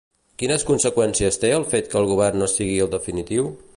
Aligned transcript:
Quines 0.43 0.63
conseqüències 0.69 1.37
té 1.43 1.51
el 1.57 1.67
fet 1.75 1.91
que 1.91 1.99
el 2.01 2.09
govern 2.13 2.45
no 2.45 2.49
sigui 2.55 2.81
el 2.87 2.91
definitiu? 2.97 3.53